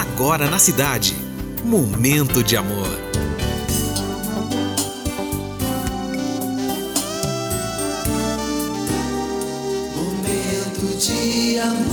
agora 0.00 0.48
na 0.48 0.58
cidade. 0.58 1.14
Momento 1.62 2.42
de 2.42 2.56
amor. 2.56 2.88
Momento 9.94 10.96
de 10.98 11.58
amor. 11.58 11.90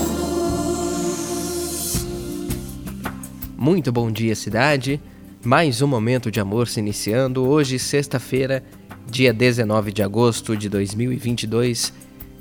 Muito 3.57 3.91
bom 3.91 4.09
dia, 4.09 4.35
cidade. 4.37 5.01
Mais 5.43 5.81
um 5.81 5.87
momento 5.87 6.31
de 6.31 6.39
amor 6.39 6.69
se 6.69 6.79
iniciando. 6.79 7.45
Hoje, 7.45 7.77
sexta-feira, 7.77 8.63
dia 9.11 9.33
19 9.33 9.91
de 9.91 10.01
agosto 10.01 10.55
de 10.55 10.69
2022. 10.69 11.91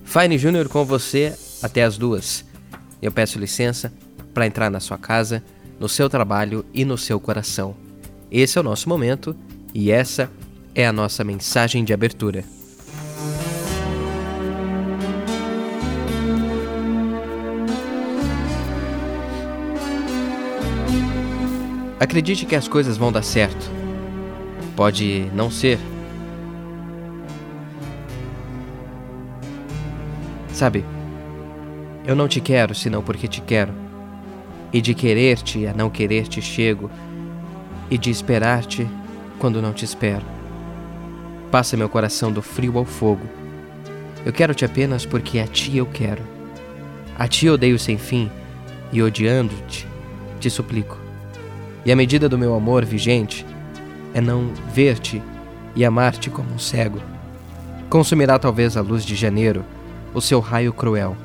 Fine 0.05 0.39
Júnior 0.39 0.69
com 0.69 0.85
você 0.85 1.35
até 1.61 1.83
as 1.83 1.99
duas. 1.99 2.45
Eu 3.03 3.11
peço 3.11 3.37
licença 3.41 3.93
para 4.33 4.47
entrar 4.47 4.71
na 4.71 4.79
sua 4.79 4.99
casa, 4.99 5.43
no 5.79 5.89
seu 5.89 6.09
trabalho 6.09 6.65
e 6.73 6.85
no 6.85 6.97
seu 6.97 7.21
coração. 7.21 7.75
Esse 8.31 8.59
é 8.59 8.61
o 8.61 8.65
nosso 8.65 8.89
momento 8.89 9.37
e 9.75 9.91
essa 9.91 10.31
é 10.75 10.87
a 10.87 10.93
nossa 10.93 11.23
mensagem 11.25 11.85
de 11.85 11.93
abertura. 11.93 12.45
Acredite 21.99 22.45
que 22.45 22.55
as 22.55 22.69
coisas 22.69 22.97
vão 22.97 23.11
dar 23.11 23.23
certo. 23.23 23.71
Pode 24.77 25.31
não 25.35 25.51
ser. 25.51 25.79
Sabe, 30.53 30.85
eu 32.07 32.15
não 32.15 32.29
te 32.29 32.41
quero 32.41 32.75
senão 32.75 33.03
porque 33.03 33.27
te 33.27 33.41
quero. 33.41 33.73
E 34.77 34.81
de 34.83 34.93
querer-te 34.93 35.67
a 35.67 35.73
não 35.73 35.89
querer-te 35.89 36.43
chego, 36.43 36.91
e 37.91 37.97
de 37.97 38.11
esperar-te 38.11 38.87
quando 39.39 39.63
não 39.63 39.73
te 39.73 39.87
espero. 39.87 40.27
Passa 41.51 41.79
meu 41.79 41.89
coração 41.89 42.31
do 42.31 42.43
frio 42.43 42.77
ao 42.77 42.85
fogo. 42.85 43.27
Eu 44.23 44.35
quero-te 44.35 44.67
apenas 44.67 45.07
porque 45.07 45.39
a 45.39 45.47
ti 45.47 45.79
eu 45.79 45.87
quero. 45.87 46.23
A 47.19 47.27
ti 47.27 47.49
odeio 47.49 47.79
sem 47.79 47.97
fim, 47.97 48.31
e 48.93 49.03
odiando-te, 49.03 49.89
te 50.39 50.51
suplico. 50.51 50.99
E 51.83 51.91
a 51.91 51.97
medida 51.97 52.29
do 52.29 52.37
meu 52.37 52.55
amor 52.55 52.85
vigente 52.85 53.47
é 54.13 54.21
não 54.21 54.53
ver-te 54.75 55.23
e 55.75 55.87
amar-te 55.87 56.29
como 56.29 56.53
um 56.53 56.59
cego. 56.59 57.01
Consumirá 57.89 58.39
talvez 58.39 58.77
a 58.77 58.83
luz 58.83 59.07
de 59.07 59.15
janeiro, 59.15 59.65
o 60.13 60.21
seu 60.21 60.39
raio 60.39 60.71
cruel 60.71 61.17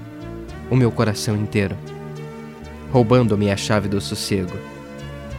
o 0.72 0.76
meu 0.78 0.90
coração 0.90 1.36
inteiro, 1.36 1.76
roubando-me 2.92 3.50
a 3.50 3.58
chave 3.58 3.88
do 3.88 4.02
sossego. 4.02 4.58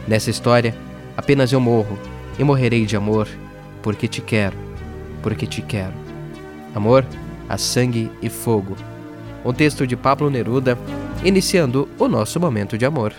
Nessa 0.07 0.29
história, 0.29 0.75
apenas 1.15 1.51
eu 1.51 1.59
morro 1.59 1.97
e 2.37 2.43
morrerei 2.43 2.85
de 2.85 2.95
amor, 2.95 3.27
porque 3.81 4.07
te 4.07 4.21
quero, 4.21 4.57
porque 5.21 5.45
te 5.45 5.61
quero. 5.61 5.93
Amor 6.75 7.05
a 7.47 7.57
sangue 7.57 8.11
e 8.21 8.29
fogo. 8.29 8.75
Um 9.45 9.53
texto 9.53 9.85
de 9.85 9.95
Pablo 9.95 10.29
Neruda, 10.29 10.77
iniciando 11.23 11.87
o 11.99 12.07
nosso 12.07 12.39
momento 12.39 12.77
de 12.77 12.85
amor. 12.85 13.13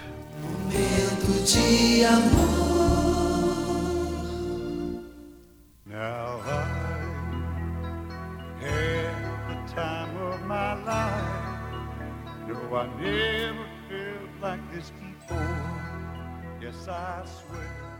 Momento 0.72 1.44
de 1.44 2.04
amor. 2.04 2.54
Time 9.74 10.16
of 10.22 10.40
my 10.46 10.74
life. 10.84 11.34
No, 12.46 12.76
I 12.76 12.86
never 12.96 13.73
like 14.54 14.72
this 14.72 14.90
before. 14.90 15.80
Yes, 16.62 16.86
I 16.86 17.24
swear. 17.24 17.93